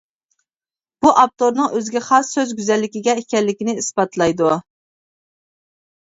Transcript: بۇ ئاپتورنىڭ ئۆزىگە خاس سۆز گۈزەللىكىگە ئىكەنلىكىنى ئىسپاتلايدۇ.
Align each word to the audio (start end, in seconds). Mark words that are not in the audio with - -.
بۇ 1.05 1.09
ئاپتورنىڭ 1.23 1.75
ئۆزىگە 1.79 2.01
خاس 2.07 2.31
سۆز 2.37 2.53
گۈزەللىكىگە 2.59 3.15
ئىكەنلىكىنى 3.21 3.75
ئىسپاتلايدۇ. 3.81 4.49